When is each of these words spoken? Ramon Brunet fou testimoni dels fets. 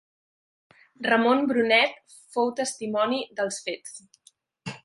Ramon 1.07 1.43
Brunet 1.51 2.17
fou 2.37 2.51
testimoni 2.63 3.23
dels 3.41 3.63
fets. 3.67 3.99